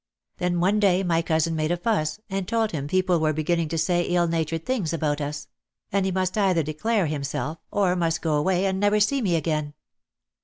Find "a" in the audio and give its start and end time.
1.69-1.77